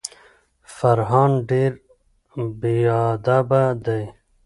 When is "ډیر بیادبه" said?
1.49-3.63